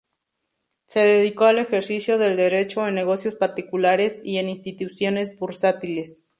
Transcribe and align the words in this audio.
Se 0.87 1.01
dedicó 1.01 1.45
al 1.45 1.59
ejercicio 1.59 2.17
del 2.17 2.35
derecho, 2.35 2.87
en 2.87 2.95
negocios 2.95 3.35
particulares 3.35 4.19
y 4.23 4.37
en 4.39 4.49
instituciones 4.49 5.37
bursátiles. 5.39 6.25